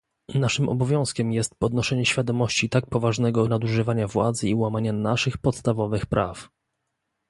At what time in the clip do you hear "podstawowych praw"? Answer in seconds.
5.37-6.49